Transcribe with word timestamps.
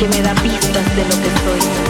Que 0.00 0.08
me 0.08 0.22
da 0.22 0.34
pistas 0.36 0.96
de 0.96 1.04
lo 1.04 1.10
que 1.10 1.30
soy. 1.44 1.89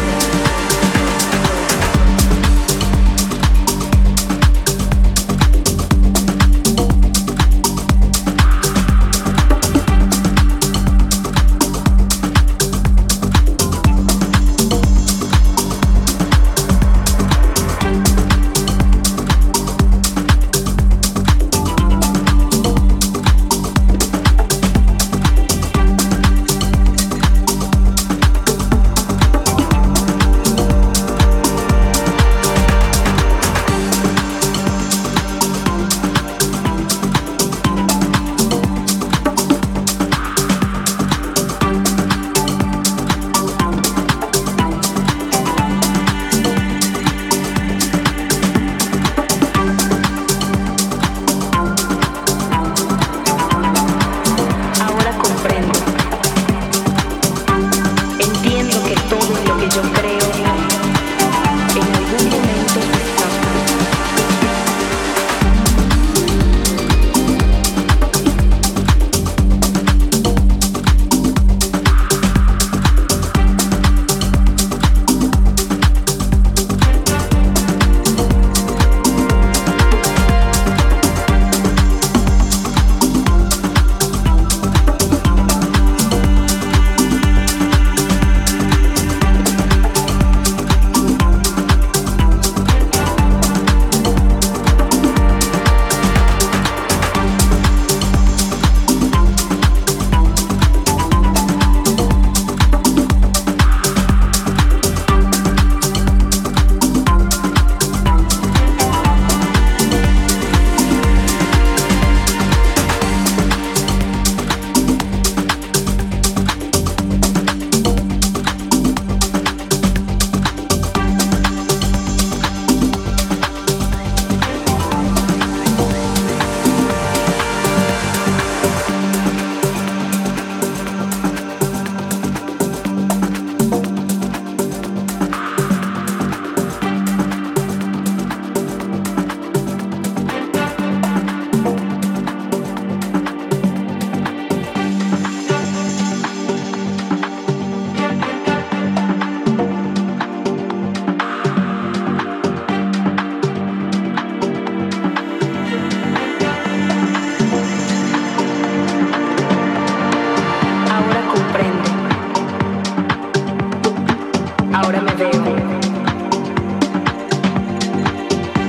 ahora 164.81 165.01
me 165.03 165.15
veo. 165.15 165.45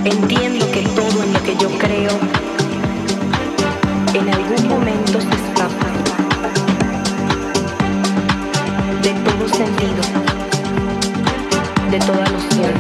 Entiendo 0.04 0.70
que 0.72 0.82
todo 0.82 1.24
en 1.24 1.34
lo 1.34 1.44
que 1.44 1.56
yo 1.56 1.70
creo 1.78 2.12
en 4.14 4.30
algún 4.30 4.68
momento 4.68 5.22
se 5.22 5.36
escapa 5.42 5.88
de 9.04 9.12
todo 9.26 9.48
sentido, 9.48 10.04
de 11.92 12.00
toda 12.00 12.26
noción. 12.36 12.76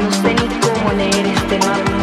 No 0.00 0.12
sé 0.22 0.34
ni 0.34 0.48
cómo 0.64 0.92
leer 0.96 1.26
este 1.26 1.58
mapa 1.58 1.98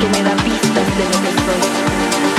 que 0.00 0.06
me 0.12 0.22
da 0.22 0.34
pistas 0.44 0.88
de 0.98 1.04
lo 1.12 1.18
que 1.24 1.32
soy. 1.44 2.29